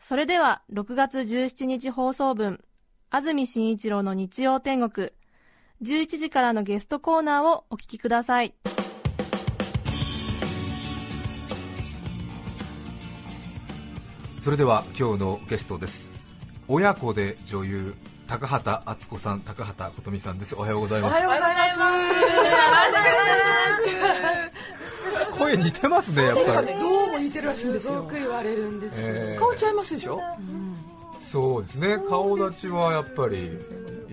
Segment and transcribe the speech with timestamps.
[0.00, 2.64] それでは、6月17日放送分、
[3.10, 5.10] 安住紳一郎の日曜天国、
[5.82, 8.54] 11時からのゲストコーナーをお聞きください。
[14.40, 16.10] それでは今日のゲストです。
[16.66, 17.94] 親子で女優
[18.26, 20.56] 高畑敦子さん高畑琴美さんです。
[20.56, 21.12] おはようございます。
[21.12, 21.84] おはようございま
[25.34, 25.38] す。
[25.38, 27.94] 声似てますねやっぱり、どうも似てるらしいんですよ。
[27.94, 28.96] よく言われるんです。
[29.00, 30.20] えー顔ちゃいますでしょ？
[31.20, 33.50] そうですね顔立ちはやっぱりい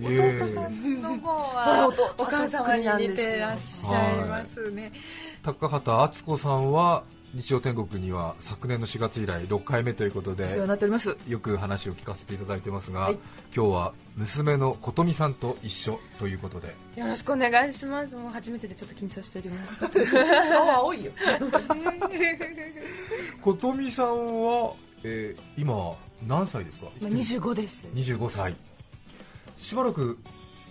[0.02, 0.39] え
[1.02, 4.91] の方は弟お母様に似てらっしゃいますね。
[5.41, 11.17] 高畑敦子さんは日曜天国には昨年の4月以来6回目ということでお世話になっております。
[11.28, 13.17] よく話を聞かせていただいてますが、はい
[13.56, 18.16] 今日は娘の琴美さんと一緒ということでよろしくお願いします。
[18.16, 19.78] もう初めてでちょっと緊張しております。
[20.52, 21.11] 顔青いよ。
[23.44, 26.88] 琴美さんは、えー今何歳ですか？
[27.00, 27.88] 今二十五です。
[27.94, 28.55] 25歳
[29.58, 30.17] しばらく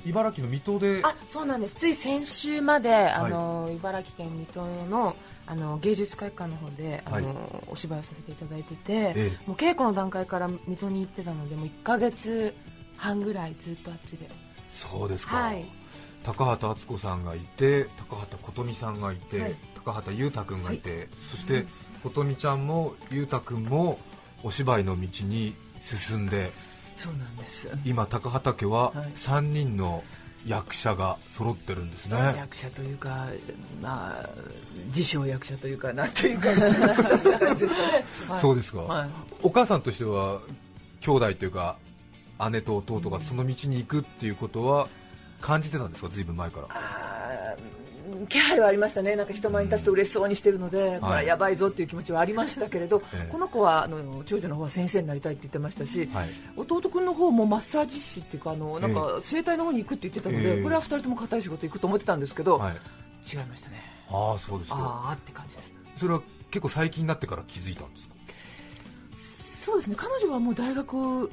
[0.06, 1.74] 茨城の水戸であ、そうなんです。
[1.74, 5.16] つい先週まで、あの、茨城県水戸の。
[5.46, 7.36] あの芸術会館の方であの、はい。
[7.68, 9.30] お芝居をさせていただいてて、ええ。
[9.46, 12.54] もう稽古の段階から水戸に行ってたのでもう1ヶ月
[12.96, 14.28] 半ぐらいずっとあっちで。
[14.70, 15.64] そうですか、はい。
[16.24, 19.54] 高畑敦子さんがいて高畑琴美さんがいて、はい。
[19.84, 21.66] 高畑裕太君がいて、そして
[22.02, 23.98] 琴美ちゃんも裕太君も
[24.42, 26.50] お芝居の道に進んで
[26.96, 27.68] そうなんです。
[27.84, 29.12] 今高畑家ははい。
[29.14, 30.02] 3人の
[30.46, 33.26] 役者が揃ってるんですね、役者というか、
[33.82, 34.28] まあ、
[34.86, 36.48] 自称役者というか、なんていうか、
[38.40, 39.10] そうですか、はい。
[39.42, 40.40] お母さんとしては
[41.00, 41.76] 兄弟というか
[42.50, 44.88] 姉と弟がその道に行くっていうことは
[45.40, 46.08] 感じてたんですか？
[46.08, 46.68] ずいぶん前から
[48.26, 53.28] 気配はありましたね、なんか人前に立つと嬉しそうにしてるので、これはやばいぞっていう気持ちはありましたけれど、ええ。
[53.30, 56.28] この子はあの長女の方は先生になりたいって言ってましたし、はい。
[56.56, 60.62] 弟君の方もマッサージ師っていうか、あのなんか整体の方に行くって言ってたので、ええ。
[60.62, 62.76] これは2人とも固い仕事行くと思ってたんですけど、はい
[63.28, 64.76] 違いましたね、ああそうですか。
[64.78, 65.72] ああって感じです。
[65.96, 68.14] それは結構最近になってから気づいたんですか？
[69.64, 69.96] そうですね。
[69.98, 71.28] 彼女はもう大学はい。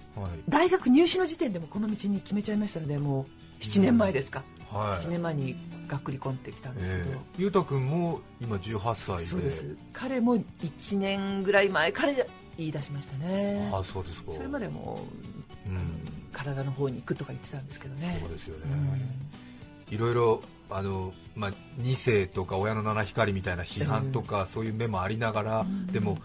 [0.49, 3.27] 大学入試の時点でもこの道に決めちゃいましたのでも
[3.59, 5.55] う7年前ですか、はい7年前に
[5.87, 7.41] がっくり込んできたんですけど、ええ。
[7.41, 9.25] 裕太君も今18歳で。
[9.25, 9.75] そうです。
[9.93, 12.25] 彼も1年ぐらい前彼が
[12.57, 13.69] 言い出しましたね。
[13.73, 14.31] ああそうですか。
[14.33, 14.99] それまでも
[15.67, 16.09] うん。
[16.31, 18.17] 体の方に行くとか言ってたんですけどね。
[18.21, 18.65] そうですよね、
[19.91, 20.41] いろいろ
[20.71, 26.17] あの、まあ、2世とか親の七光みたいな批判とか、そういう目もありながら、でも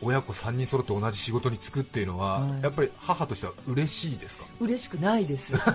[0.00, 4.44] 親子3人揃って同じ仕事に就くっていうのは、はいやっぱり母としては嬉しいですか？
[4.60, 5.50] 嬉しくないです。
[5.50, 5.66] そりゃ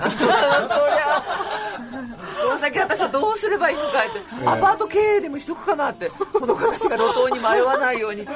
[1.78, 3.92] この先私はどうすればいいのかっ
[4.42, 8.32] て、アパート経営でもしとくかなってこの子たちが路頭に迷わないようにって、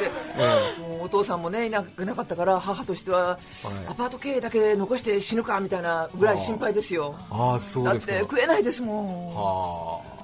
[0.80, 3.40] もうお父さんもねいなくなかったから母としては、
[3.88, 7.16] アパート経営だけ残して死ぬかみたいなぐらい心配ですよ。
[7.30, 8.14] ああそうだっですか。
[8.14, 9.28] て食えないですもん。
[9.36, 10.16] は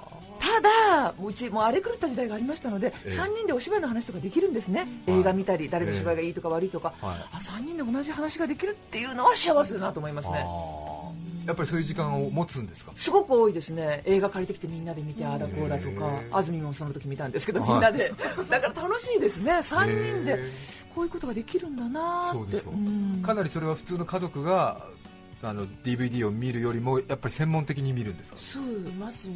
[0.42, 3.10] ただうちもう荒れ狂った時代がありましたので、ええ。
[3.12, 5.20] 3人でお芝居の話とかできるんですね、はい。
[5.20, 7.16] 映画見たり誰の芝居がいいとか悪いとか、はい。
[7.32, 10.46] あ3人で同じ話ができるっていうのは幸せだなと思いますあ、ね
[11.52, 12.92] やっぱりそういう時間を持つんですか？
[12.96, 14.02] すごく多いですね。
[14.06, 17.70] 映画借りてきてみんなで見てああだこうだとか安住もその時見たんですけどはい。
[17.72, 18.14] みんなで。
[18.50, 19.52] だから楽しいですね。
[19.52, 20.38] 3人でへ
[20.96, 22.50] こういうことができるんだなーって。
[22.50, 23.22] そうですかうん。
[23.24, 24.86] かなりそれは普通の家族が
[25.44, 28.38] あの DVD を見るよりもやっぱり専門的に見るんですか？
[28.38, 29.36] そういますね。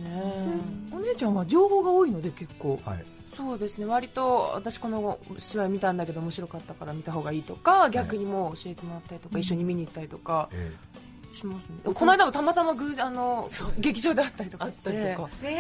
[0.92, 2.80] お姉ちゃんは情報が多いので結構。
[2.86, 3.06] はい。
[3.36, 3.86] そうですね。
[3.86, 10.48] 割と私この芝居見たんだけど面白かったから見た方がいいとか逆にもう教えてもらったりとか、一緒に見に行ったりとか。
[10.54, 10.72] え
[11.36, 14.90] しますね、この間もたまたま偶あの劇場で会ったりとかして。
[14.90, 15.30] あったりとか。
[15.44, 15.52] えへ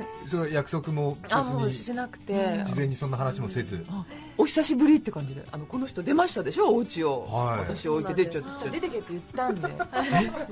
[0.00, 3.84] えそれは約束もあもうしてなくて、に事前にそんな話もせず。
[3.88, 4.04] あ
[4.36, 5.42] お久しぶりって感じで。
[5.50, 6.68] あのこの人出ましたでしょ？
[6.68, 7.58] お家を、はい。
[7.60, 8.70] 私置いて出ちゃって。
[8.70, 9.68] 出てけって言ったんで。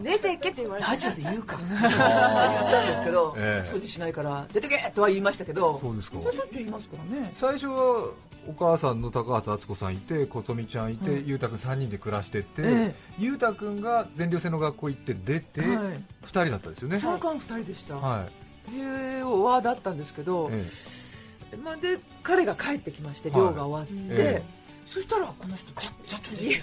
[0.02, 1.56] 出てけって言われてラジオで言うか。
[1.58, 3.68] 言ったんですけど、ええ。
[3.68, 5.78] 掃除しないから出てけとは言いましたけど。
[5.80, 6.18] そうですか。
[6.20, 7.30] しょっちゅう言いますからね。
[7.34, 8.10] 最初は
[8.48, 15.68] お母さんの高畑敦子さんいて琴美ちゃんいて、はい裕太君3人で暮らしてて、え裕太君が全寮制の学校行って出て、はい。
[15.68, 16.98] 2人だったんですよね。
[17.00, 18.26] その間2人でした、は
[18.68, 18.70] い。
[18.70, 23.40] 平和だったんですけど、えまあ、で彼が帰ってきましてはい。
[23.40, 24.42] 寮が終わって、え
[24.86, 26.62] そしたらこの人じゃじゃ次え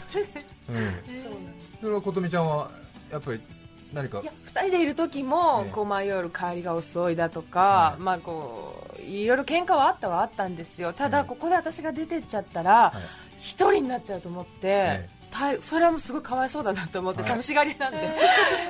[0.69, 1.03] え。
[1.81, 2.71] それは琴美ちゃんは
[3.11, 3.41] やっぱり
[3.93, 4.19] 何か？
[4.21, 5.71] いや2人でいる時も、ええ。
[5.71, 8.01] こう迷う帰りが遅いだとか、はい。
[8.01, 10.93] まあこういろいろ喧嘩はあったはあったんですよ。
[10.93, 11.23] ただ、ええ。
[11.25, 13.01] ここで私が出てっちゃったらはい。
[13.39, 15.09] 一、人になっちゃうと思って、
[15.61, 17.31] それはもうすごいかわいそうだなと思って、はい。
[17.31, 17.97] 寂しがりなんで、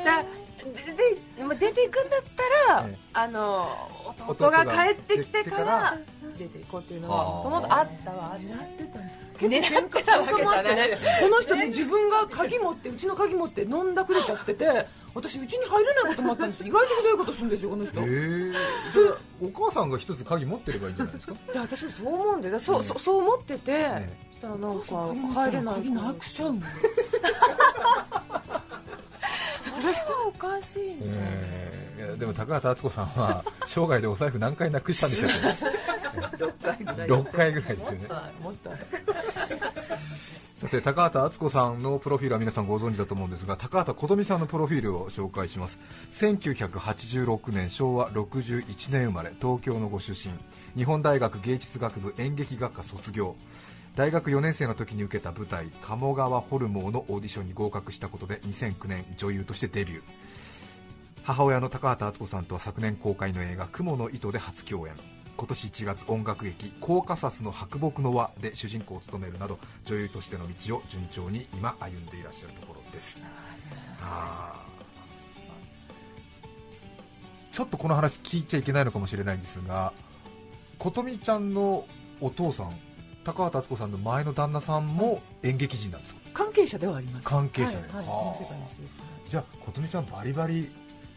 [0.03, 0.23] だ
[0.63, 2.21] ででまあ出ていくんだっ
[2.67, 2.97] たら、ええ。
[3.13, 3.67] あの
[4.17, 5.97] 弟弟がが帰ってきてからら
[6.37, 10.89] 出ていこうっていうのははあもともとあったはあった狙ってたんってたわけじゃない。
[11.21, 16.61] この人ね自分が鍵持ってうちの鍵持って飲んだくれちゃってて私うちに入れないこともあったんです。
[16.61, 17.99] よ意外とひどいことするんですよこの人。
[18.01, 18.53] ええ
[19.45, 21.33] お母さんが一つ鍵持ってればいいんじゃないですか？
[21.53, 26.67] で私もそう思うんでだそう,、ええそうそう思ってて、えそしたらなんか入れないら鍵なくしちゃうのそ
[29.87, 31.69] れはおかしいんじゃない、え
[31.99, 37.07] えいやでも高畑敦子さんは生涯でお財布何回なくしたんでしょう6回ぐらい。
[37.07, 38.07] 6回ぐらいですよね。
[38.09, 38.79] はいもっとある
[40.63, 45.77] さて高畑敦子さんのプロフィールは皆さんご存知だと思うんですが高畑琴美さんのプロフィールを紹介します。
[46.13, 50.33] 1986年昭和61年生まれ東京のご出身。
[50.77, 53.35] 日本大学芸術学部演劇学科卒業。
[53.97, 60.01] 大学4年生の時に受けた舞台「鴨川ホルモー」のオーディションに合格したことで2009年女優としてデビュー。
[61.23, 64.93] 母親の高畑敦子さんとは昨年公開の映画「雲の糸」で初共演。
[65.35, 73.17] 今年1月音楽劇「コーカサスの白木の輪」で主人公を務めるなど女優としての道を順調に今歩んでいらっしゃるところです。
[77.51, 79.93] ちょっとこの話聞いちゃいけないのかもしれないんですが
[80.79, 81.85] 琴美ちゃんの
[82.19, 82.75] お父さん
[83.23, 86.21] 高畑敦子さんの前の旦那さんも演劇人なんですか？
[86.33, 87.27] 関係者ではあります。
[87.27, 87.77] 関係者で。
[87.77, 88.35] はい、は
[89.27, 90.71] い、じゃあ琴美ちゃんバリバリ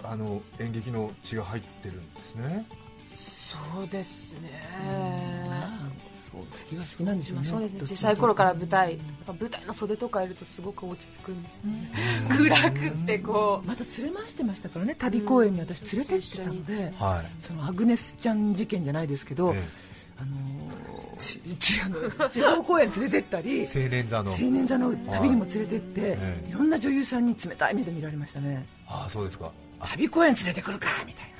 [0.04, 2.66] あの演劇の血が入ってるんですね
[3.46, 4.60] そうですね、
[6.32, 7.80] そう好きが好きなんでしょうねまあそうですね。
[7.82, 11.54] 小さい頃から舞うん台舞台の袖とかいるとすごく落ち着くんです
[12.36, 13.68] 暗くってこう。
[13.68, 17.30] また連れ回してましたからね旅公演に私連れてってたので、はい。
[17.40, 19.64] そのアグネスちゃん事件じゃないですけど、え
[20.18, 24.30] あのちち あの地方公演連れてったりえ青年座の。
[24.32, 28.66] 青年座の旅にも連れてって、ええいろんな女優さんに冷たい目で見られましたね。
[28.88, 29.52] ああそうですか。
[29.80, 31.35] 旅公演連れてくるかみたいあー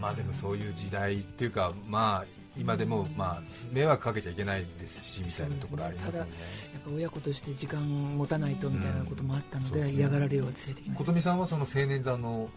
[0.00, 3.42] まあでもそういう時代っていうかまあ今でもまあ
[3.72, 6.30] 迷惑かけちゃいけないですしみたいなところありますよね。
[6.30, 6.36] な
[6.74, 11.04] やっぱ親子として時間持たないとみたいなこともあったので、うん嫌がられよう連れてきました。
[11.04, 12.48] 琴美さんはその青年座の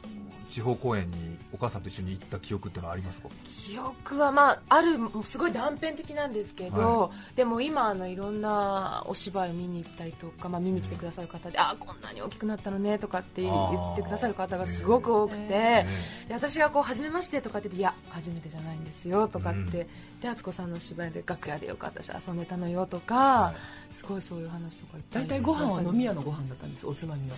[0.50, 3.28] 地方公演にお母さんと一緒に行った記憶ってのはありますか？
[3.44, 15.88] 記憶はまああるもうすごい断片的なんですけど、はでも今あのいろんなお芝居を見に行ったりとか、まあ、見に来てくださる方で、あこんなに大きくなったのねとかって言ってくださる方がすごく多くて、え。
[16.30, 19.87] で私がこう初めましてとかって言っていや初めてじゃないんですよとかって、うん
[20.22, 23.56] で敦子さんの芝居で楽屋でよかったし遊んでたのよとか、は
[23.92, 27.38] すごいそういう話とか大体ご飯は飲み屋のご飯だったんですおつまみは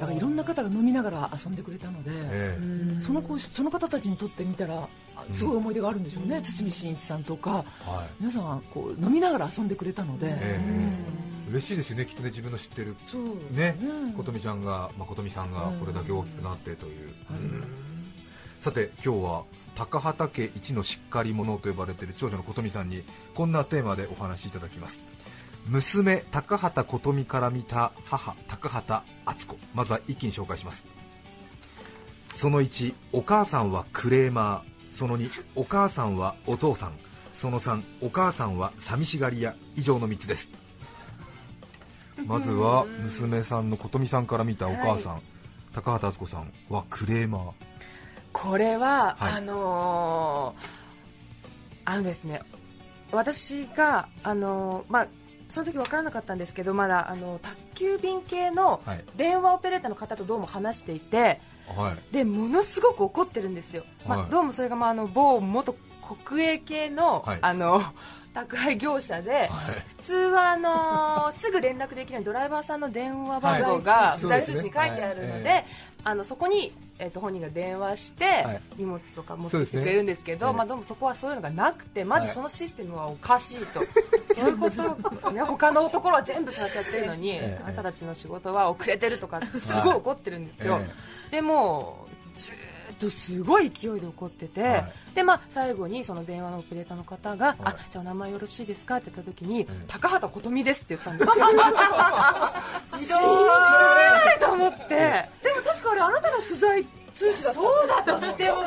[0.00, 7.50] だからいろんな方が飲みながら遊んでくれたので、ええその子その方たちにとってみたらあすごい思い出があるんでしょうね、堤真一さんとか。
[7.50, 7.64] はい。
[8.20, 11.24] 皆さんはこう飲みながら遊んでくれたので、ええ。
[11.50, 12.96] 嬉しいですよねきっとね自分の知ってる
[13.52, 14.06] ねう。
[14.08, 17.64] ん琴美ちゃんが、まあ、琴美さんがこれだけ大きくなってという、はいうん
[18.64, 19.44] さて今日は
[19.74, 25.00] 高畑家一のしっかり者と呼ばれている長女の琴美さんにこんなテーマでお話しいただきます。
[25.66, 29.58] 娘高畑琴美から見た母高畑敦子。
[29.74, 30.86] まずは一気に紹介します。
[32.32, 34.96] その1お母さんはクレーマー。
[34.96, 36.92] その2お母さんはお父さん。
[37.34, 39.54] その3お母さんは寂しがり屋。
[39.76, 40.48] 以上の3つです。
[42.24, 45.20] まずは娘さんの琴美さんから見たお母さん、
[45.74, 47.73] 高畑敦子さんはクレーマー
[48.34, 49.32] これは、はい。
[49.34, 50.84] あのー
[51.86, 52.40] あのですね
[53.12, 55.06] 私が、あのーまあ、
[55.50, 59.04] その時分からなかったんですけどまだあの宅急便系のはい。
[59.16, 61.40] 電話オペレーターの方とどうも話していて
[61.76, 62.14] はい。
[62.14, 64.26] でものすごく怒ってるんですよ、まはい。
[64.26, 65.74] あ、どうもそれが、まあ、あの某元
[66.26, 67.38] 国営系の,、はい。
[67.40, 67.82] あの
[68.34, 69.48] 宅配業者で、はい。
[69.98, 75.64] 普通はあのー すぐ連絡できるようにドライバーさんの電話番号はがい不在通知に書いてあるので、
[76.02, 78.60] あのそこに、えっと本人が電話して、はい。
[78.76, 82.28] 荷物とか持ってきてくれるんですけどええまあ、どうもそこはそういうのがなくてまはい。
[82.28, 83.80] ずそのシステムはおかしいと、
[84.34, 87.60] そういうことを、ね、他のところは全部そうやってやってるのに、ええ。
[87.64, 90.80] あなたたちの仕事は遅れてるとかってすごい怒ってるんですよ、
[91.30, 91.36] え。
[91.36, 92.06] でも
[92.94, 94.92] とすごい勢いで怒ってて、はい。
[95.14, 97.56] でまあ、最後にその電話のオペレーターの方が、はい。
[97.64, 98.96] あじゃあお名前よろしいですか？
[98.96, 101.30] って言った時に、え高畑琴美ですって言ったんです。
[103.06, 108.62] 信じられないと思って、でも確かあれあなたの不在通知だったそうだとしても。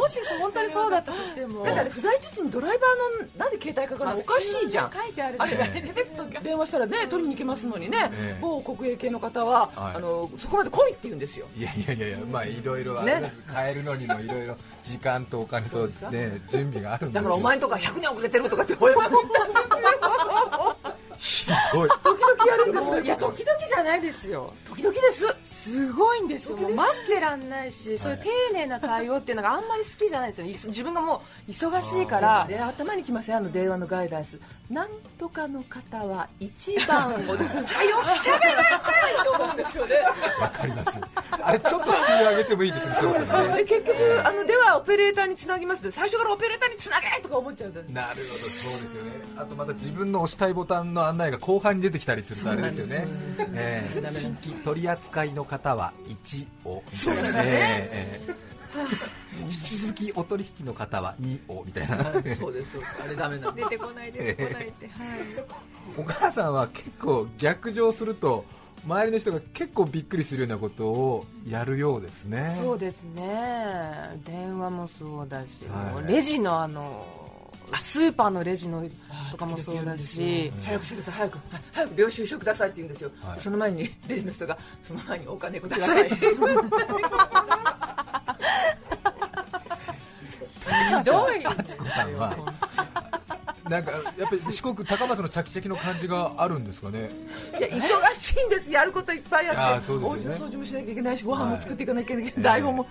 [0.00, 1.64] もし本当にそうだったとしても。
[1.64, 4.90] だってあれ不在中にドライバーのなんで携帯かかるのおかしいじゃん。
[4.92, 8.38] 書いてあるじゃ電話したらね取りに行けますのにね、ええ。
[8.40, 9.96] 某国営系の方は、はい。
[9.96, 11.46] あのそこまで来いって言うんですよ。
[11.56, 13.22] いやいやいやいやまあいろいろ変
[13.70, 20.76] えるのにもいろいろ時間とお金とね準備があるんですだからお前んとこは100年遅れてるとかって親が言ったんですよ。
[21.18, 21.88] ひどい。
[22.02, 25.36] 時々やるんですいや時々じゃないですよ時々です。
[25.44, 26.56] すごいんですよ。
[26.56, 30.68] もう待ってらんないしそういう丁寧な対応っていうのがあんまり好きじゃないんですよ。
[30.68, 34.38] 自分がもう忙しいからで頭にきませんあの電話のガイダンス。
[34.70, 34.88] なん
[35.18, 39.96] とかの方は一番をはよ喋らないと思うんですよね。
[40.40, 40.98] わかります。
[41.30, 43.54] あれちょっとスピード上げてもいいですねそうですね。
[43.56, 45.80] で結局あのではオペレーターにつなぎます。
[45.80, 47.88] って最初からオペレーターにつなげとか思っちゃうんです。
[47.88, 49.10] なるほどそうですよね。
[49.36, 53.06] あとまた自分の押したいボタンの案内が後半に出てきたりするとあれですよね。
[53.54, 54.10] ええ。
[54.10, 57.42] 新規取り扱いの方は1をみたいなね。
[57.44, 58.52] ええ
[59.40, 62.12] 引き続きお取引の方は2をみたいな。
[62.34, 64.96] そうですあれダメなんで出てこない出てこないってはい。
[65.98, 68.44] お母さんは結構逆上すると
[68.84, 72.56] 周りの人が結構びっくりするようなことをやるようですね。
[72.58, 74.20] そうですね。
[74.24, 76.12] 電話もそうだし、はい。
[76.12, 77.21] レジのあの
[77.80, 78.84] スーパーのレジの
[79.30, 80.52] とかもそうだし。
[80.64, 81.34] 早くしてください早く。
[81.50, 83.40] はい早く領収書くださいって言うんですよ、はい。
[83.40, 86.06] その前にレジの人がその前にお金ください。
[86.06, 86.24] っ てひ
[91.04, 91.44] どい。
[91.44, 92.36] 敦子さんは
[93.68, 97.10] なんかやっぱり四国高松のチャキチャキの感じがあるんですかね？
[97.58, 97.80] いや忙
[98.18, 98.70] しいんです。
[98.70, 99.84] やることいっぱいああって。
[99.84, 100.36] ーそうですよね。
[100.36, 102.86] お家の掃除もしなきゃいけないしご飯も作っていかなきゃいけない、はい台本も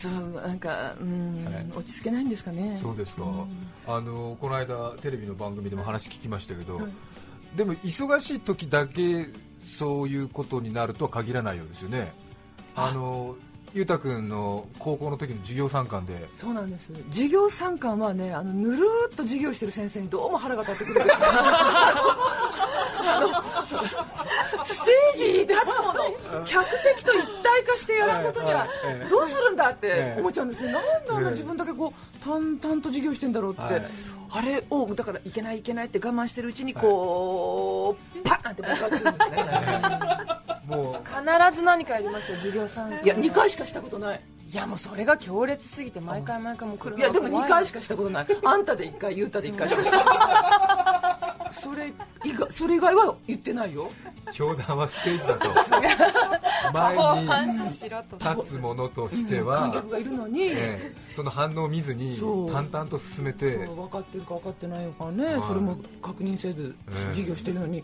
[0.00, 2.78] となんかうん、はい落ち着けないんですかね。
[2.80, 3.24] そうですか、
[3.86, 6.80] あのこの間テレビの番組でも話聞きましたけど、
[7.54, 9.28] でも忙しい時だけ
[9.62, 12.12] そういうことになるとは限らないようですよね。
[12.74, 12.90] あ。
[12.92, 13.36] の
[13.74, 16.28] ゆうたくんの高校の時の授業参観で。
[16.34, 16.90] そうなんです。
[17.10, 21.18] 授業参観はねあのぬるーっと授業してる先生にどうも腹が立ってくるんです
[24.86, 31.30] テージに立つもの客席と一体化してやらんことにはええどうするんだってええ思っちゃうんですよなんであんなええ。
[31.32, 33.82] 自分だけこう淡々と授業してんだろうって、はい。
[34.30, 39.44] あれをだからいけないいけないって我慢してるうちにこう、パーンって爆発するんですね。
[40.66, 44.20] も必ず何かやりますよ授業参観いや2回しかしたことない。
[44.52, 47.48] いやもうそれが強烈すぎて毎回毎回もう来るのがいやでも2怖い。
[47.50, 48.26] 回しかしたことない。
[48.44, 51.92] あんたで1回ゆうたで1回しかした それ
[52.24, 53.84] 以外それ以外は言ってないよ。
[53.84, 55.48] う教団はステージだと。
[56.72, 62.20] 前反に立つものとして観は、客がいるのに、ええその反応を見ずに
[62.52, 63.56] 淡々と進めて。
[63.56, 65.42] 分かってるか分かってないのかね、はい。
[65.48, 66.96] それも確認せずええ。
[67.10, 67.82] 授業してるのに、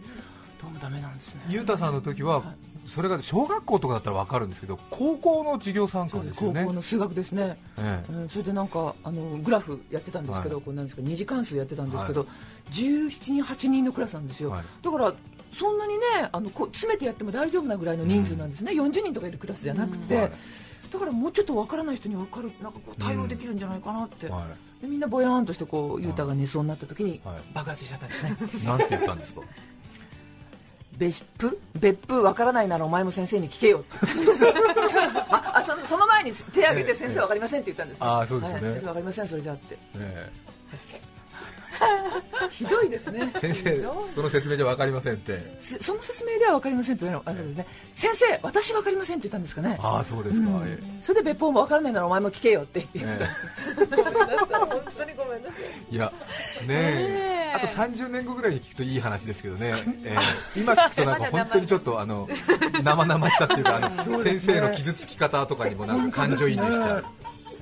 [0.61, 1.43] どうもダメなんですね。
[1.49, 2.55] ゆうたさんの時は
[2.87, 6.61] それが小学校とかだったら分かるんですけど高校の授業参そうで観ですすよね。
[6.63, 8.13] 高校の数学ですね、ええ。
[8.13, 10.65] うんそれでなんかあのグラフやってたんですけど、はい。
[10.65, 12.27] こうなんですか二次関数やってたんですけど、は
[12.71, 14.65] 17人8人のクラスなんですよ、はい。
[14.83, 15.15] だから
[15.53, 16.01] そんなにね
[16.33, 20.21] あのこう詰めてやっても大丈夫なぐらいの人数なんですね、40人とかいるクラスじゃなくて、うん。
[20.23, 20.33] はい。
[20.93, 24.43] だからもうちょっと分からない人に分かるなんかこう対応できるんじゃないかなって、は
[24.81, 24.83] い。
[24.83, 27.37] でみんなぼやーんとしてこうユータが寝そうになった時にはい。
[27.55, 29.41] 爆発しちゃったんですね、 なんて言ったんですか？
[30.99, 31.59] 別府？
[31.81, 33.85] 別府分からないならお前も先生に聞けよ。
[35.31, 38.07] ああそのその前に手を挙げて先生分かりませんって言ったんです、ね。
[38.07, 38.55] ああそうですね。
[38.55, 38.63] はい。
[38.63, 39.79] 先生分かりませんそれじゃあって。
[39.97, 40.31] え
[42.53, 43.33] ひどいですね。
[43.35, 43.83] え先生
[44.15, 45.57] その説明じゃ分かりませんって。
[45.59, 47.67] せその説明では分かりませんって言われるのあですね。
[47.95, 49.79] 先生私分かりませんって言ったんですかね。
[49.81, 50.69] ああそうですか、うん。
[50.69, 50.85] ええ。
[51.01, 53.27] それで別府も分からないならお前も聞けよって言って、え
[53.77, 55.63] 本当にごめんなさい。
[55.91, 56.13] えいや
[56.67, 56.77] ね
[57.29, 57.53] え。
[57.55, 60.17] あと30年後ぐらいに聞くといい話ですけどね、 え
[60.57, 60.61] え。
[60.61, 62.29] 今聞くとなんか本当にちょっとあの
[62.83, 67.05] 生々しさっていうかあの 先生の傷つき方とかにもなんか感情移入しちゃう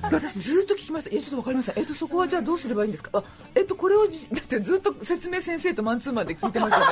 [0.02, 1.10] 私ずっと聞きました。
[1.10, 1.78] いやちょっと分かりません。
[1.78, 3.10] えっとそこはじゃあどうすればいいんですか？
[3.14, 6.86] あえっとこれをじだってずっと説明先生とマンツーマンで聞いてましたね。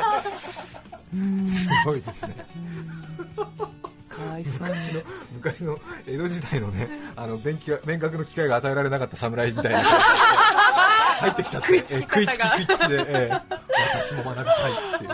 [1.46, 2.46] すごいですね。
[4.08, 4.74] かわいそうに。
[5.34, 9.80] 昔の江戸時代のねあの勉強勉学の機会が与えられなかった侍みたいな。
[11.18, 11.68] 入ってきちゃって。
[11.68, 13.40] 食いつき食いつきで、ええ
[14.00, 15.10] 私も学びたいっていう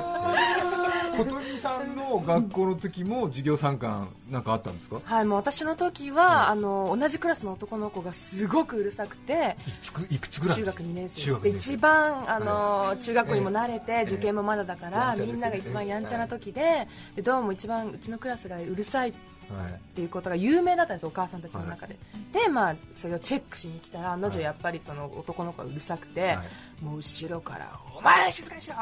[1.17, 5.01] 琴美さんの学校の時も授業参観なんかあったんですか？
[5.05, 10.57] はいもう私の時は、あの同じクラスの男の子がすごくうるさくていくついくつぐらい？
[10.57, 11.39] 中学2年生。
[11.41, 15.33] で一番あの、中学校にも慣れて、え受験もまだだから、やんちゃですよね。
[15.33, 19.13] みんなが一番やんちゃな時ででどうも一番うちのクラスがうるさいっ
[19.51, 21.97] はいていうことが有名だったんですお母さんたちの中で、
[22.33, 26.85] でまあそれをチェックしに来たら案の定やっぱりその男の子がうるさくて、はい。
[26.85, 28.75] もう後ろから「お前静かにしろ!」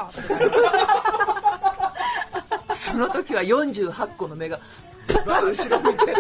[2.75, 4.59] その時は48個の目が
[5.09, 6.14] パッと後ろ向いて。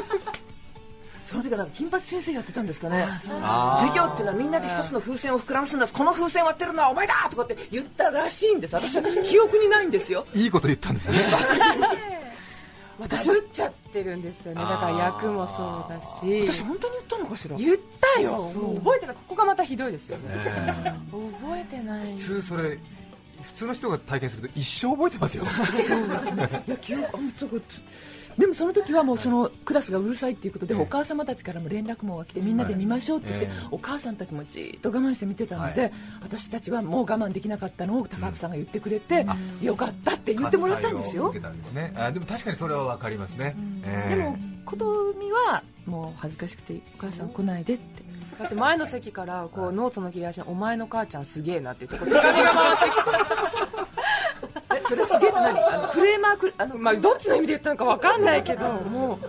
[1.26, 3.06] その時はなんか金八先生やってたんですかね。
[3.78, 5.86] 授業っていうのはみんなで一つの風船を膨らますんだ。
[5.88, 8.74] この風船割ってるのはお前だとかって言ったらしいんです。
[8.74, 10.26] 私は記憶にないんですよ。
[10.34, 11.20] いいこと言ったんですね。
[12.98, 14.60] 私打っちゃってるんですよね。
[14.60, 16.46] だから役もそうだし。
[16.52, 17.56] 私本当に言ったのかしら？
[17.56, 17.76] 言っ
[18.14, 18.52] たよ。
[18.84, 19.16] 覚えてない。
[19.16, 20.92] ここがまたひどいですよねえ。
[21.10, 22.12] 覚えてない。
[22.12, 22.78] 普通それ
[23.42, 25.44] 普通の人が体験すると一生覚えてますよ。
[26.66, 27.60] いや記憶あんたこ
[28.38, 30.80] でもその時はもうそのクラスがうるさいっていうことで、ええ。
[30.80, 35.92] お母様たちからも連絡網が来てみんなで見ましょうって言って、お母さんたちもじっと我慢して見てたので、はい。
[36.22, 39.26] 私たちはもう我慢できなかったのを高畑さんが言ってくれて、
[39.60, 41.30] よかったって言ってもらったんですよ。
[41.32, 44.16] ですねあでも確かにそれは分かりますね、ええ。
[44.16, 48.11] でも琴美はもう恥ずかしくてお母さん来ないでって
[48.42, 52.84] だって前の席からこうノートの切れ端に「お前の母ちゃんすげえな」って言って手紙が回って
[54.74, 55.60] えそれすげえって何？
[55.60, 59.26] あのクレーマークあの、まあどっちの意味で言ったのかわかんないけどもう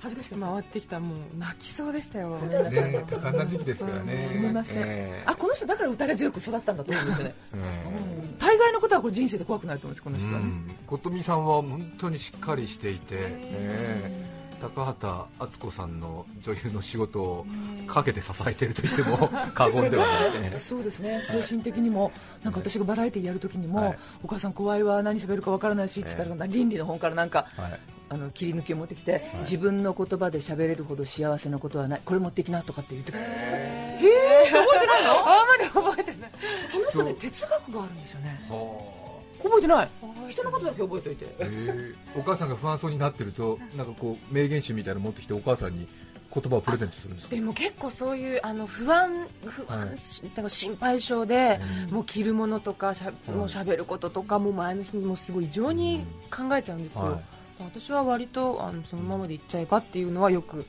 [0.00, 1.00] 恥ずかしくて回ってきた。
[1.00, 2.36] もう泣きそうでしたよ。
[2.38, 5.22] ね多感な時期ですからね、すみません、ええ。
[5.24, 7.34] あこの人だから打たれ強く育ったんだと思うんですよね。
[7.54, 10.40] え大概のことはこれ人生で怖くないと思うんですこのえ人は。
[10.40, 10.76] ね、うん。
[10.86, 15.06] 琴美さんは本当にしっかりしていて、ええ高畑
[15.38, 17.46] 敦子さんの女優の仕事を
[17.86, 21.22] 陰で支えていると言っても 過言ではない、ええそうですね。
[21.22, 23.98] 精神的にもなんか私がバラエティーやるときにも、はい。
[24.22, 27.80] お母さん怖いわ何喋るかわからないしって言ったら、倫理の本からなんかはい。
[28.10, 32.00] あの切り抜きを持ってきて、自分の言葉で喋れるほど幸せなことはない。
[32.04, 35.10] これ持ってきなとかって言ってへえ覚えてないの？
[35.10, 36.30] あんまり覚えてない。
[36.72, 38.40] この人ね哲学があるんですよね。
[38.48, 39.03] は
[39.44, 39.90] 覚えてない。
[40.28, 41.24] 人のことだけ覚えておいて。
[41.26, 45.86] あええお母さんが不安そうになってるとなんかこう名言集みたいなの持ってきてお母さんに
[46.34, 49.88] 言葉をプレゼントするんですかでも結構そういうあの不安不安、はい。
[49.88, 49.94] だ
[50.36, 51.94] から心配性で、うん。
[51.94, 57.20] もう着るものとかしゃ、うんもう喋ることとかもう前の日にもすごい異常に考えちゃうんですよ、はい。
[57.60, 60.66] 私は割とあのそのままでいっちゃえばっていうのはよくうん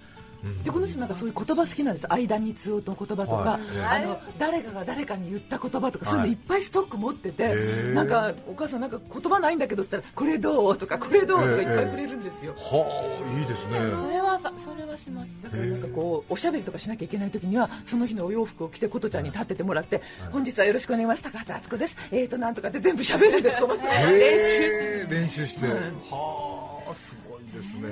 [0.64, 2.12] でこの人なんかそういう言葉好きなんです。
[2.12, 3.62] 間につおと言葉とか、はい。
[3.62, 6.34] ええあの誰かが誰かに言った言葉とか、そういうのい。
[6.34, 10.78] っぱいストック持ってて、へえなんかお母さんなんか言葉ないんだけどって言ったらこれどう？
[10.78, 11.40] とかこれどう？
[11.40, 12.86] とかいっぱいくれるんですよ、は
[13.28, 15.30] あいいですそねれはそれはします。
[15.44, 21.24] だからなんかこうおしゃべりとかしなきゃいけない時にはその日のお洋服を着て琴ちゃんに立っててもらって、本日はよろしくお願いします。
[21.24, 21.98] 高畑敦子です。
[22.12, 23.58] えーとなんとかって全部しゃべるんです。
[23.58, 27.90] 練習練習して、はあすごいですね、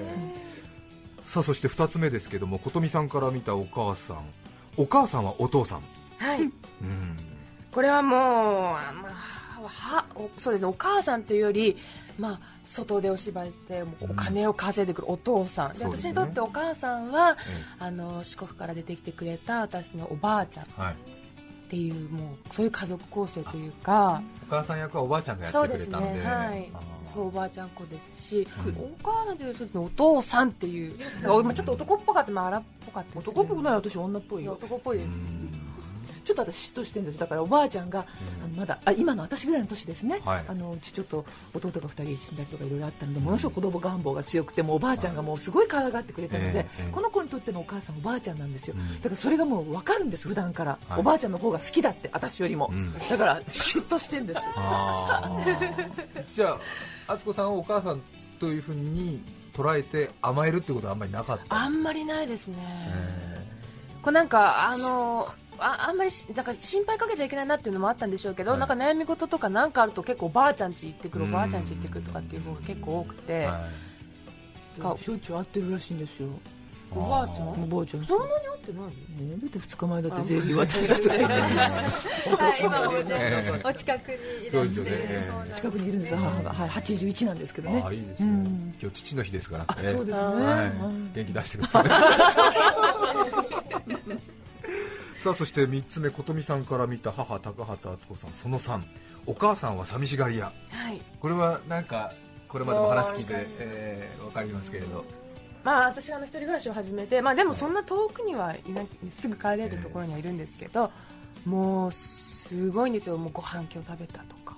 [1.23, 4.17] さあそして2つ目ですけども琴美さんから見たお母さん。
[4.77, 5.81] お母さんはお父さん。
[6.17, 6.41] はい。
[6.41, 6.51] うん。
[7.71, 10.67] これはもう、あまあ、はおそうですね。
[10.67, 11.77] お母さんというより、
[12.17, 15.89] まあ、外でお芝居してもうお金を稼いでくるお父さん、うですね。
[15.89, 17.37] 私にとってお母さんは、
[17.79, 20.65] えあの四国から出てきてくれた私のおばあちゃん。
[20.65, 20.95] っはい、
[21.69, 24.21] ていうもうそういう家族構成というか。
[24.47, 26.07] お母さん役はおばあちゃんがやってくれたんで。
[26.07, 26.29] そうですね。
[26.29, 26.71] はい
[27.21, 30.97] おばあちゃん子ですし、うんお母さんというよりそうですねお父さんっていう
[31.43, 34.53] まあちょっと男っぽかった、まあ、荒っぽかったね、男っぽくない私女っぽいよ。
[34.53, 35.49] 男っぽいです、うん。
[36.23, 37.17] ちょっと私嫉妬してるんです。
[37.17, 40.45] だからおばあちゃんが、あのまだあ今の私ぐらいの年ですね、はい。
[40.47, 46.91] あのうちちょっと弟が2人死んだりとかいろいろあったのでものすごく子供願望が強くてもうおばあちゃんがもうすごい可愛がってくれたので、ええええ。
[46.91, 48.95] この子にとってのお母さんおばあちゃんなんですよ、うん。
[48.95, 50.99] だからそれがもう分かるんです普段から、はい。
[50.99, 52.93] おばあちゃんの方が好きだって私よりも、うん。
[52.93, 54.41] だから嫉妬してんです。
[56.33, 56.59] じゃあ
[57.07, 58.01] 敦子さんはお母さん
[58.39, 61.55] というふうに捉えて甘えるってことはあんまりなかった？
[61.55, 63.47] あんまりないですね、え
[64.01, 68.59] これなんかあのああんまりしだから心配かけちゃいけないなっていうのもあったんでしょうけど、はい。
[68.59, 71.29] なんか悩み事とかなんかあると結構おばあちゃん家行ってくるうん。
[71.29, 73.69] おばあちゃん家行ってくるとかっていう方が結構多くて、は
[74.79, 76.29] かしょっちゅう会ってるらしいんですよ
[76.95, 77.47] おばあちゃん？
[77.47, 78.05] あおばあちゃん。
[78.05, 78.91] そんなに会ってないね
[79.41, 81.15] だって2日前だってゼリー渡したとか
[83.69, 84.15] お近くに
[84.47, 85.61] いらして、ええそうなんです。
[85.61, 87.85] 近くにいるんです母が、はい、81なんですけどね。
[87.91, 88.73] いいですね、うん。
[88.81, 90.27] 今日父の日ですからそうですね、
[91.13, 91.85] 元気出してください。
[95.19, 98.81] さあそして3つ目琴美さんから見た母高畑敦子さんその3
[99.25, 100.51] お母さんは寂しがり屋。
[100.69, 100.99] はい。
[101.21, 102.11] これはなんか
[102.49, 105.05] これまでも話聞いて、えー、分かりますけれど
[105.63, 110.91] まあ私はあの一人暮らしを始めてまあでもそんな遠くにはいなすぐ帰れるところにはいるんですけど、
[111.45, 113.17] もうすごいんですよ。
[113.17, 114.57] もうご飯今日食べたとか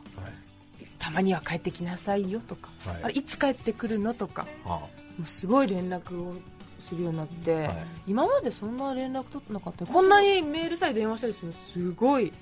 [0.97, 3.03] たまには帰ってきなさいよとか、はい。
[3.03, 4.89] あれいつ帰ってくるのとかはも
[5.23, 6.35] うすごい連絡を
[6.79, 7.87] するようになって、はい。
[8.07, 9.85] 今までそんな連絡取ってなかった。
[9.85, 12.33] こんなにメールさえ電話したりするのすごい。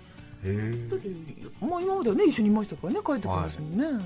[0.44, 0.88] あ、へえ。
[0.90, 1.10] だって
[1.62, 4.06] まあ、今まではね一緒にいましたからね帰ってくるんですもんね、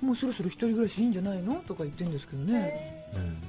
[0.00, 1.56] もうそろそろ一人暮らしいいんじゃないの？
[1.66, 3.01] とか言ってるんですけどね、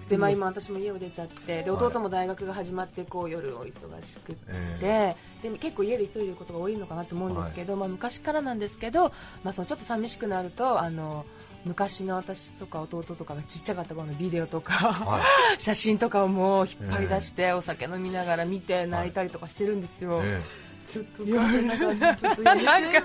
[0.09, 1.85] で、まあ、今私も家を出ちゃってではい。
[1.85, 3.71] 弟も大学が始まってこう夜お忙
[4.03, 9.11] しくって、えで結構家で一人でいることが多いのかなと思うんですけど、まあ、昔からなんですけど、
[9.43, 11.25] まあ、そのちょっと寂しくなるとあの
[11.65, 15.21] 昔の私とか弟とかがちっちゃかった頃のビデオとか、は
[15.57, 20.41] 写真とかをもう引っ張り出してお酒飲みながら見て泣いたりとかしてるんですよ、え
[20.85, 21.23] ちょっと
[22.43, 22.99] なんか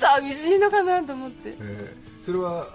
[0.00, 1.48] 寂しいのかなと思って。
[1.50, 2.08] えええ。
[2.24, 2.68] それは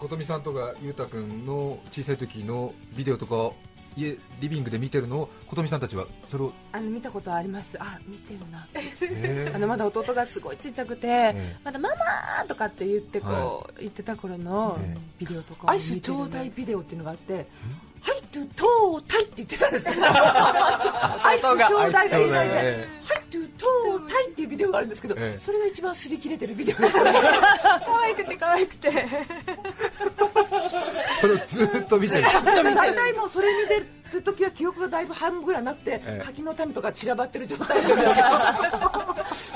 [0.00, 3.54] 琴美さんとか裕太君の小さい時のビデオとかを
[3.96, 8.66] 家リビングで見てるのを琴美さんたちはそれを、あの見たことありますあ見てるな。
[8.74, 17.48] ええあのまだ弟がすごいちっちゃくて、えまだママとかって言ってこう、言ってた頃のええビデオとかをアイス見てる頂戴ビデオっていうのがあって
[18.02, 23.22] 「はいトゥトータイ」って言ってたんですけど アイス頂戴が言えないでえ「はい。
[23.30, 25.40] トゥトータイ」っていうビデオがあるんですけどええ。
[25.40, 27.12] それが一番擦り切れてるビデオですね。
[27.86, 28.90] 可愛くて可愛くて。
[31.20, 32.22] それをずっと見てる。
[32.22, 36.24] 大体もうそれ見てる時は記憶がだいぶ半分ぐらいなくて、ええ。
[36.24, 37.94] 柿の種とか散らばってる状態で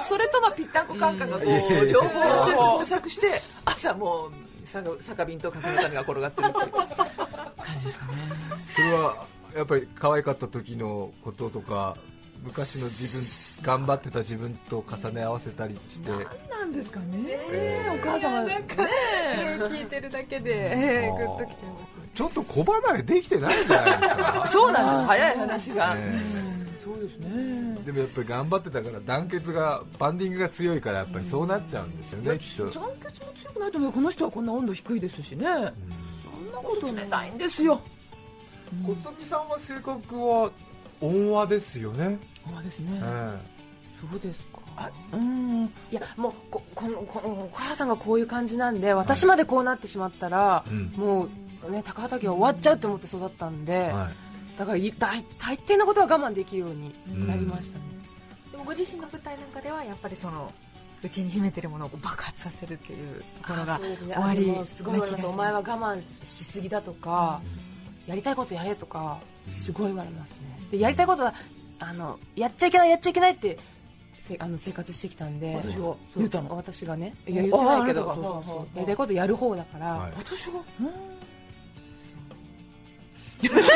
[0.09, 2.79] それとまあぴったんこカンカンがこう、両方。
[2.79, 4.33] 模索して朝もう
[4.67, 6.69] 酒酒瓶と柿の種が転がってるっていう
[7.73, 8.13] 感じですかね。
[8.65, 11.97] それはやっぱり可愛かった時のこととか
[12.45, 13.25] 昔の自分
[13.63, 16.11] 頑張ってた自分と重ね合わせたりして。
[16.51, 18.45] なんですかね、ええお母様。
[18.45, 18.91] なんかね
[19.59, 24.47] 聞いてるだけでグッときちゃいますちょっと小離れできてないんじゃないですか。
[24.49, 25.09] そうなんです。
[25.09, 26.43] 早い話が、え
[26.79, 27.79] そうですね。
[27.85, 35.63] でもやっぱり頑張ってたから団結がバンディングが強いからやっぱりそうなっちゃうんですよね、きっと、団結も強くないと思うこの人はこんな温度低いですしね、そん。
[35.65, 35.73] な
[36.62, 37.81] こと冷たいんですよ。
[38.87, 40.51] 琴美さんは性格は
[41.01, 43.38] 温和ですよね、そうですね、え
[44.01, 44.61] そうですか。
[44.77, 45.64] あうん。
[45.90, 50.92] いやもうここのこのお母さんがこういう感じなんで私までこうなってしまったら、うん。
[50.96, 51.29] も
[51.68, 54.59] うね高畑は終わっちゃうと思って育ったんで、えはい。
[54.59, 56.94] だからい大大抵のことは我慢できるように
[57.27, 57.85] なりましたね、
[58.53, 60.53] でもご自身の舞台なんかではやっぱりその
[61.05, 65.27] うちに秘めてるものを爆発させるっていうところが終わりすごい言われます。
[65.27, 67.41] お前は我慢しすぎだとか、
[68.07, 70.37] やりたいことやれとかすごい言われますね。
[70.71, 71.35] でやりたいことは
[71.81, 73.59] あのやっちゃいけないやっちゃいけないって
[74.29, 75.95] せあの生活してきたんで私が？
[76.17, 76.57] 言ったの？
[76.57, 77.15] 私がね。
[77.27, 78.65] うんいや言ってないけど。
[78.77, 80.12] やりたいことやる方だから、はい。
[80.17, 80.61] 私が？
[83.43, 83.69] いやいやい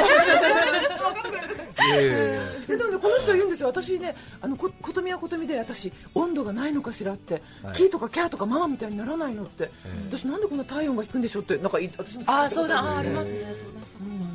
[0.85, 3.69] やででもねこの人言うんですよ。
[3.69, 7.75] 私ねあのこ琴美は琴美で私温度がないのかしらって、はい。
[7.75, 10.17] キーとかキャーとかママみたいにならないのって、ええ。
[10.19, 11.57] 私なんでこんな体温が低いんでしょうって。
[11.59, 12.81] なんかい私もああそうだ。
[12.81, 13.39] あーありねますね。
[13.41, 13.87] そうだ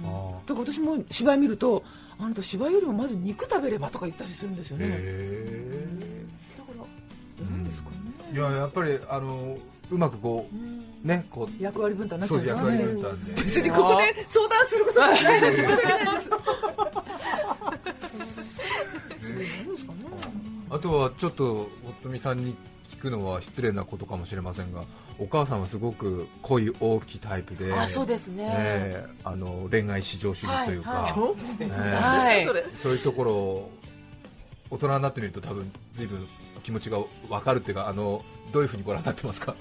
[0.06, 1.84] あだから私も芝居見ると
[2.20, 5.88] あなた芝居よりもまず肉食べればとか言ったりするんですよーね、へ
[6.58, 6.70] だか
[7.40, 7.96] らなんですかね、
[8.32, 9.58] えいややっぱりあの
[9.90, 10.48] うまくこ
[11.04, 11.64] うねこう。
[11.64, 13.34] 役割分担になっちゃそううん役割分ね担で。
[13.44, 15.52] 別にここで相談することはないで
[16.20, 16.21] す
[20.82, 21.70] とはちょっと
[22.04, 22.56] 夫美さんに
[22.90, 24.84] 聞くのは失礼なことかもしれませんが
[25.18, 31.12] お母さんはすごく恋大きいタイプであそうですね、ええあの恋愛至上主義というか、はい
[31.62, 32.64] ええはい。
[32.76, 33.72] そういうところを
[34.70, 36.28] 大人になってみると多分随分
[36.64, 39.56] 気持ちが分かるっていうかあのどういうふうにご覧になってますか？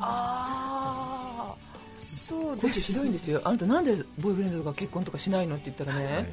[0.00, 1.54] ああ
[1.98, 3.40] そうこっちですひどいんですよ。
[3.44, 6.26] あなたなんでボーイフレンドとか結婚とかしないのって言ったらね、はい。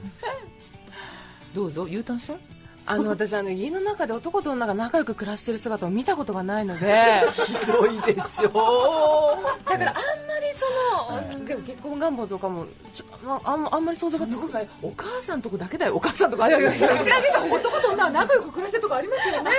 [1.54, 1.88] どうぞ。
[1.88, 2.38] U ターンして
[2.86, 7.22] あの私あの家の中で男と女が仲良く暮らしてる姿を見たことがないので。
[7.46, 9.38] ひどいでしょ。
[9.66, 9.96] だからあん
[10.28, 14.42] まりその、でも結婚願望とかもちょまああんあんまり想像がつく。
[14.42, 14.52] そん。
[14.52, 17.04] ないお母さんとこだけだよお母さんとかいやいやうちらで
[17.52, 19.52] 男と女は仲良く暮らしてるとこありますよね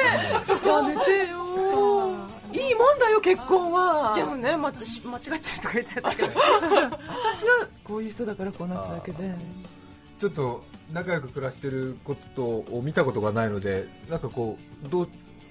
[0.66, 2.32] やめてよ。
[2.52, 4.14] いいもんだよ結婚は。
[4.14, 4.72] でもね間違
[5.04, 9.34] 間違ってるとか言っちゃったけど私はこういう人だからこうなっただけで
[10.22, 14.56] ちょっと仲良く暮らしてることを見たことがないのでなんかこ
[14.86, 15.08] うどう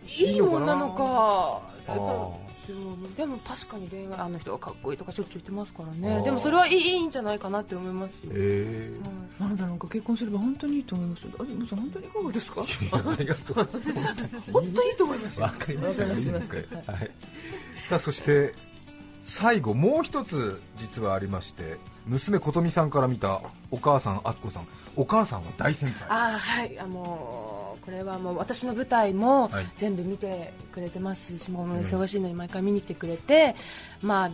[0.07, 0.75] いいもんな？
[0.77, 6.23] のかあやっでも確かに恋愛あの人がかっこいいとかしょっちゅう言ってますからあねー。
[6.23, 8.97] でもそれはいいいいんじゃないかなって思いますよ、え
[9.39, 9.45] うん。
[9.45, 12.62] あなたなんか結婚すれば本当にいいと思いますあでも本当にいかがですか？
[12.63, 15.43] ありがとう本当にいいと思いますよ。
[15.43, 16.05] わかりました。
[16.05, 16.55] いいすですか
[16.93, 17.12] はい、
[17.84, 18.53] さあそして
[19.21, 24.67] 最後もう一つ実はありまして娘琴美さんから見たお母さん敦子さん。
[24.95, 26.07] お母さんは大先輩。
[26.10, 26.79] あーはい。
[26.79, 29.65] あもうこれはもう私の舞台もはい。
[29.77, 33.55] 全部見てくれてますし、もう忙しいのに毎回見に来てくれて、
[34.01, 34.31] まあ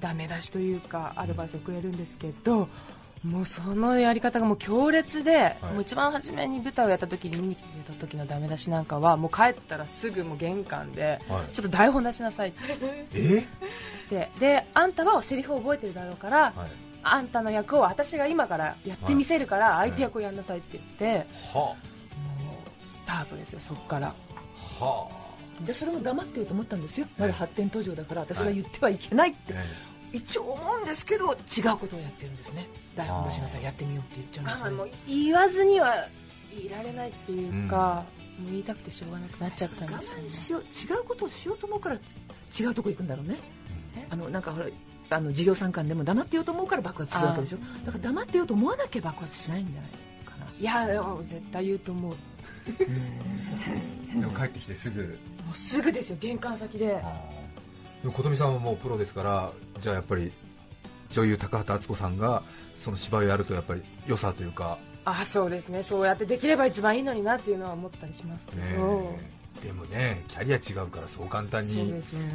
[0.00, 2.68] ダメ出しというかアドバイスをくれるんですけど、
[3.24, 5.64] もうそのやり方がもう強烈で、い。
[5.74, 11.52] もう一番初めに舞台をやった時に見に来てくれた時のダメ出しなんかはもう帰ったらすぐもう玄関で、はい。
[11.52, 12.58] ちょっと台本出しなさいって。
[13.14, 13.44] え？
[14.10, 16.70] 言ってであんたはセリフを覚えてるだろうから、はい。
[17.02, 21.74] あんたの役を私が今からやってみせるから相手役をやんなさいって言って、は
[22.90, 24.14] スタートですよそこから。
[24.80, 24.84] あ。
[24.84, 25.08] は
[25.64, 27.06] でそれも黙ってると思ったんですよ。
[27.18, 29.54] まだ発展途上だから私が言ってはいけないって。
[29.54, 29.64] え
[30.12, 32.66] 一応思うんですけど違うことをやってるんですね。
[32.96, 33.62] 台本出しなさい。
[33.62, 35.94] やってみようって言っちゃうんですねあもう言わずには
[36.52, 38.04] いられないっていうか、
[38.38, 40.64] もう言いたくてしょうがなくなっちゃったん我でしよう違
[40.98, 41.96] うことをしようと思うから
[42.58, 43.38] 違うとこ行くんだろうね、
[44.10, 44.66] あのなんかほら
[45.10, 47.58] あの授業参観でも黙ってようと思うから爆発するわけでしょ。
[47.86, 49.90] だから黙ってようと思わなきゃ爆発しないんじゃない
[50.24, 50.46] かな。
[50.58, 52.12] いやでも絶対言うと思う。
[52.12, 52.16] も
[54.20, 55.02] でも帰ってきてすぐ。
[55.02, 56.86] うすぐですよ玄関先で。
[58.02, 60.32] でも琴美さんはもうプロですからじゃあやっぱり
[61.10, 62.42] 女優高畑敦子さんが
[62.74, 64.78] その芝居をやるとやっぱり良さというか。
[65.04, 65.82] あそうですね。
[65.82, 72.26] そうやってできれば一番いいのになっていうのは思ったりしますけど、ねでもねキャリア違うからそう簡単そうにですよね、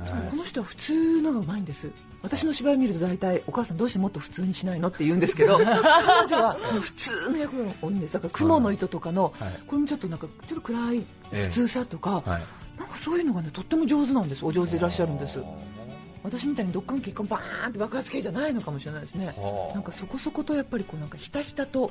[0.00, 0.30] はい。
[0.30, 1.90] この人は普通のがうまいんです。
[2.22, 5.58] 私の芝居見ると大体お母さんどうしてもっと普通にしないのって言うんですけど。
[5.64, 8.14] 彼女はその普通の役が多いんです。
[8.14, 9.60] だから雲の糸とかの、はい。
[9.66, 12.42] これもちょっとなんかちょっと暗いええ普通さとか、はい。
[12.78, 14.44] なんかそういうのがねとっても上手なんです。
[14.44, 15.38] お上手でいらっしゃるんです
[16.22, 19.26] 私みたいにドッカンキッカンバーンって爆発系じゃないのかもしれないですね。
[19.26, 19.74] はあ。
[19.74, 21.90] なんかそこそことやっぱりこうなんかひたひたと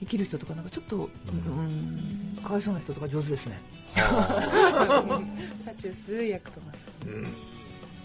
[0.00, 1.00] 生きる人とかなんかちょっと、う
[1.30, 3.60] ん、かわいそうな人とか上手ですね。
[3.94, 7.24] サチュス役とますうん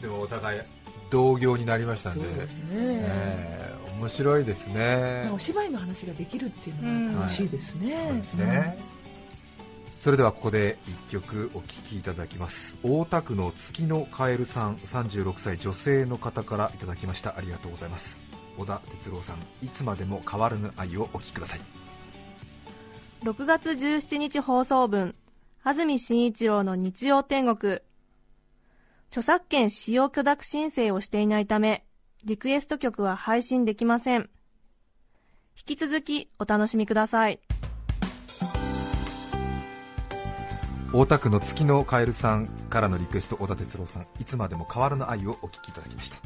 [0.02, 0.62] でもお互い
[1.10, 2.26] 同業になりましたんで。
[2.26, 5.24] そうですね、えー面白いですね。
[5.26, 8.78] まあお芝居の話ができるっていうのが楽しいですね、そうですね、
[10.00, 10.78] それではここで
[11.10, 12.78] 1曲お聴きいただきます。
[12.84, 17.36] 大田区の月のカエルさん36歳女性の方からいただきました。
[17.38, 18.20] ありがとうございます。
[18.58, 21.62] 小田哲郎さんいつまでも変わらぬ愛をお聴きください。
[23.24, 25.16] 6月17日放送分
[25.64, 27.82] 安住紳一郎の日曜天国。
[29.10, 31.86] 著作権使用許諾申請をしていないため
[32.24, 34.30] リクエスト曲は配信できません。
[35.58, 37.40] 引き続きお楽しみください。
[40.94, 46.18] 大田区の月のカエルさんからのリクエスト小田哲郎さんいつまでも変わらぬ愛をお聴きいただきました。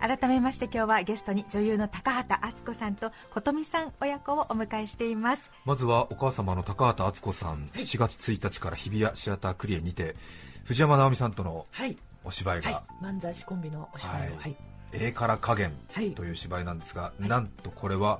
[0.00, 5.50] 改めまして今日はゲストに女優の高畑敦子さんと琴美さん親子をお迎えしています。
[5.64, 10.16] まずはお母様の高畑敦子さん7月1日から日比谷シアタークリエにて
[10.64, 11.96] 藤山直美さんとのはい。
[12.24, 13.04] お芝居が、はい。
[13.04, 14.32] 漫才師コンビのお芝居。
[14.32, 15.12] をはい。
[15.12, 16.10] から加減はい。
[16.10, 18.18] という芝居なんですが、なんとこれは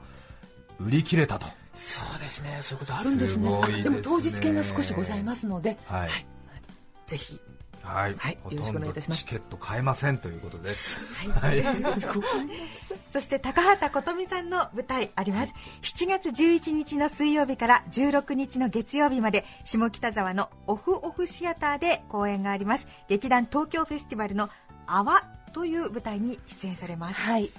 [0.78, 2.58] 売り切れたとそうですね。
[2.62, 3.50] そういうことあるんですね。
[3.50, 3.80] ですね。
[3.80, 6.08] あでも当日券が少しございますので、はい。
[7.06, 7.38] ぜひ。
[7.82, 8.32] はい、はい。
[8.32, 9.24] よろしくほとんどお願いいたします。
[9.24, 10.70] チケット買えませんということで。
[10.70, 10.98] す
[11.30, 11.62] はい、
[13.12, 15.52] そして高畑琴美さんの舞台あります。
[15.82, 22.88] 7月11日の水曜日から16日の月曜日まで下北沢のオフオフシアターで公演があります。
[23.08, 24.50] 劇団東京フェスティバルの
[24.88, 27.20] 「泡」という舞台に出演されます。
[27.20, 27.52] はい。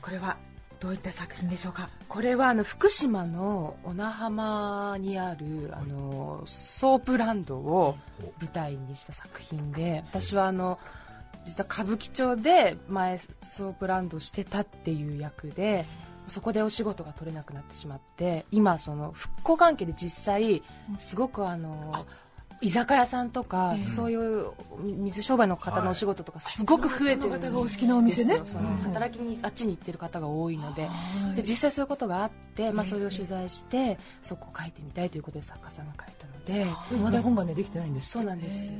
[0.00, 0.36] これは
[0.80, 1.88] どういった作品でしょうか？
[2.08, 7.96] これはあの福島の小名浜にあるあのソープランドを
[8.40, 10.78] 舞台にした作品で私はあの
[11.46, 15.84] 実は歌舞伎町で前ソープランドをしてたっていう役で
[16.28, 20.62] そこでお仕事が取れなくなってしまって今その復興関係で実際
[20.98, 22.04] すごくあの
[22.60, 24.50] 居酒屋さんとか、そういう
[24.82, 27.38] 水商売の方のお仕事とかすごく増えてる。
[27.38, 30.88] んですよあの方がお好きなお店ねその働きにあっちに行ってる方が多いので。
[31.36, 36.64] で実際そういうことがあって、まあ、それを取材してそこを書いてみたいということで作家さんが書いたので。
[36.90, 38.10] でもまだ本がねできてないんです。
[38.10, 38.70] そうなんです。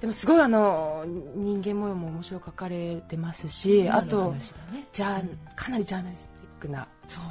[0.00, 4.34] でもすごいあの人間模様も面白く書かれてますしあと
[4.92, 6.33] じゃあかなりジャーナリスティッ
[6.66, 6.86] クな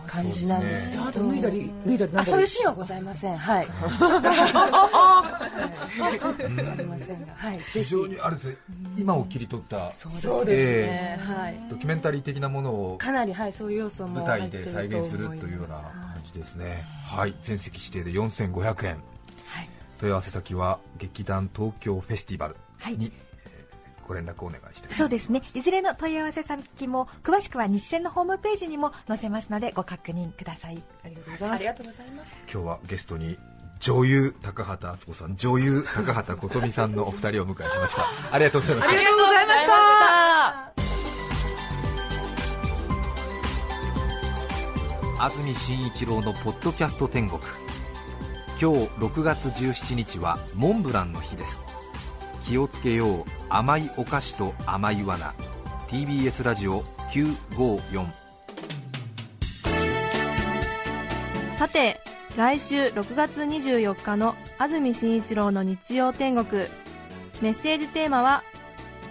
[0.07, 1.03] 感じなんですけど。
[1.05, 2.41] あと脱いだり脱いだりあそう。
[2.41, 3.37] いうシーンはございません。
[3.37, 3.65] はい。
[3.65, 3.71] は
[6.11, 6.19] い。
[6.19, 8.57] ありませんがはいぜ非ひ常にあれですね
[8.97, 18.97] 今を切り取ったそうですね、はいドキュメンタリー的なものをかなりはいそういう要素も舞台で再現するというような感じですねはい全席指定で4500円、
[19.99, 23.22] 問い合わせ先は劇団東京フェスティバルはいに、えー
[24.07, 24.93] ご連絡をお願いして。
[24.93, 25.41] そうですね。
[25.53, 30.81] いずれの問い合わせ先も詳しくは日戦のホームページにも載せますのでご確認ください。
[31.03, 31.59] ありがとうございます。
[31.59, 32.31] ありがとうございます。
[32.51, 33.37] 今日はゲストに
[33.79, 38.05] 女優高畑敦子さん女優高畑琴美さんのお二人をお迎えしました。
[38.31, 38.93] ありがとうございました。
[38.93, 40.73] ありがとうございました。
[45.23, 47.39] 安住紳一郎のポッドキャスト天国。
[48.63, 51.59] 今日6月17日はモンブランの日です
[52.45, 53.25] 気をつけよう。
[53.49, 55.33] 甘いお菓子と甘い罠。
[55.87, 58.07] TBS ラジオ954
[61.55, 61.99] さて
[62.35, 66.63] 来週6月24日の安住紳一郎の日曜天国。
[67.41, 68.43] メッセージテーマは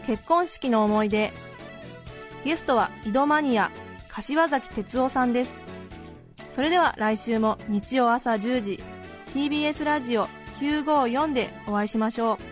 [0.07, 1.33] 結婚式の思い出。
[2.45, 3.71] ゲストは井戸マニア
[4.09, 5.55] 柏崎哲夫さんです。
[6.55, 8.81] それでは来週も日曜朝10時
[9.35, 10.27] TBS ラジオ
[10.61, 12.52] 954でお会いしましょう。